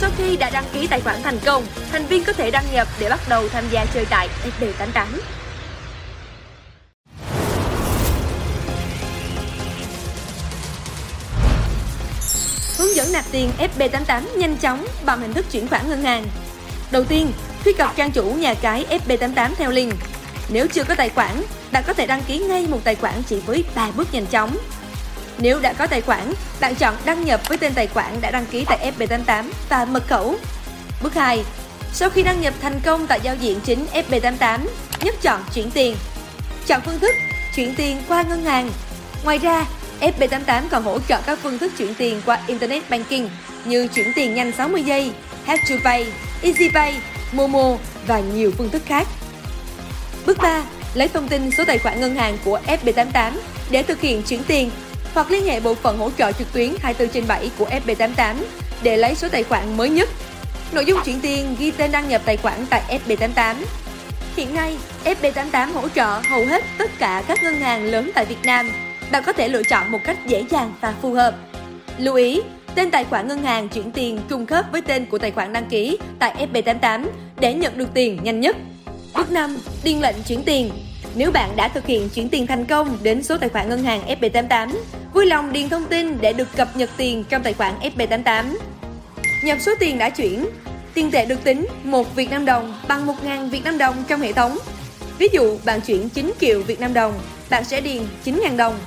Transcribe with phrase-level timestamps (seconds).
[0.00, 2.88] Sau khi đã đăng ký tài khoản thành công, thành viên có thể đăng nhập
[3.00, 4.28] để bắt đầu tham gia chơi tại
[4.60, 5.06] FB88.
[12.78, 16.26] Hướng dẫn nạp tiền FB88 nhanh chóng bằng hình thức chuyển khoản ngân hàng.
[16.90, 17.32] Đầu tiên,
[17.64, 19.94] truy cập trang chủ nhà cái FB88 theo link.
[20.48, 21.42] Nếu chưa có tài khoản,
[21.72, 24.56] bạn có thể đăng ký ngay một tài khoản chỉ với 3 bước nhanh chóng.
[25.40, 28.46] Nếu đã có tài khoản, bạn chọn đăng nhập với tên tài khoản đã đăng
[28.46, 30.34] ký tại FB88 và mật khẩu.
[31.02, 31.44] Bước 2.
[31.92, 34.58] Sau khi đăng nhập thành công tại giao diện chính FB88,
[35.02, 35.96] nhấp chọn chuyển tiền.
[36.66, 37.14] Chọn phương thức
[37.54, 38.70] chuyển tiền qua ngân hàng.
[39.24, 39.66] Ngoài ra,
[40.00, 43.28] FB88 còn hỗ trợ các phương thức chuyển tiền qua Internet Banking
[43.64, 45.12] như chuyển tiền nhanh 60 giây,
[45.44, 46.06] Have to Pay,
[46.42, 46.94] EasyPay,
[47.32, 49.08] Momo và nhiều phương thức khác.
[50.26, 50.62] Bước 3.
[50.94, 53.32] Lấy thông tin số tài khoản ngân hàng của FB88
[53.70, 54.70] để thực hiện chuyển tiền
[55.18, 58.34] hoặc liên hệ bộ phận hỗ trợ trực tuyến 24 trên 7 của FB88
[58.82, 60.08] để lấy số tài khoản mới nhất.
[60.72, 63.54] Nội dung chuyển tiền ghi tên đăng nhập tài khoản tại FB88.
[64.36, 68.38] Hiện nay, FB88 hỗ trợ hầu hết tất cả các ngân hàng lớn tại Việt
[68.44, 68.70] Nam.
[69.12, 71.34] Bạn có thể lựa chọn một cách dễ dàng và phù hợp.
[71.98, 72.40] Lưu ý,
[72.74, 75.68] tên tài khoản ngân hàng chuyển tiền trùng khớp với tên của tài khoản đăng
[75.68, 77.06] ký tại FB88
[77.40, 78.56] để nhận được tiền nhanh nhất.
[79.14, 79.58] Bước 5.
[79.84, 80.70] Điền lệnh chuyển tiền
[81.14, 84.02] nếu bạn đã thực hiện chuyển tiền thành công đến số tài khoản ngân hàng
[84.20, 84.74] FB88,
[85.14, 88.44] vui lòng điền thông tin để được cập nhật tiền trong tài khoản FB88.
[89.42, 90.46] Nhập số tiền đã chuyển.
[90.94, 94.32] Tiền tệ được tính 1 Việt Nam đồng bằng 1.000 Việt Nam đồng trong hệ
[94.32, 94.58] thống.
[95.18, 97.20] Ví dụ bạn chuyển 9 triệu Việt Nam đồng,
[97.50, 98.78] bạn sẽ điền 9.000 đồng.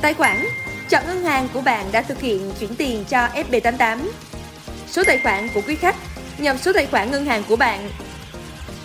[0.00, 0.46] Tài khoản
[0.88, 3.98] Chọn ngân hàng của bạn đã thực hiện chuyển tiền cho FB88.
[4.90, 5.96] Số tài khoản của quý khách
[6.38, 7.90] Nhập số tài khoản ngân hàng của bạn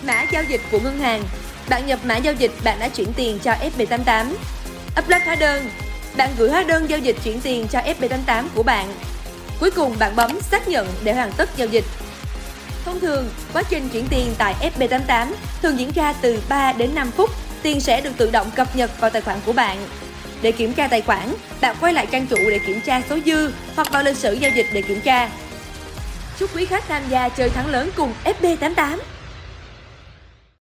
[0.02, 1.22] Mã giao dịch của ngân hàng
[1.70, 4.26] bạn nhập mã giao dịch bạn đã chuyển tiền cho FB88.
[4.98, 5.70] Upload hóa đơn.
[6.16, 8.94] Bạn gửi hóa đơn giao dịch chuyển tiền cho FB88 của bạn.
[9.60, 11.84] Cuối cùng bạn bấm xác nhận để hoàn tất giao dịch.
[12.84, 15.26] Thông thường, quá trình chuyển tiền tại FB88
[15.62, 17.30] thường diễn ra từ 3 đến 5 phút.
[17.62, 19.78] Tiền sẽ được tự động cập nhật vào tài khoản của bạn.
[20.42, 23.52] Để kiểm tra tài khoản, bạn quay lại trang chủ để kiểm tra số dư
[23.76, 25.30] hoặc vào lịch sử giao dịch để kiểm tra.
[26.38, 28.98] Chúc quý khách tham gia chơi thắng lớn cùng FB88.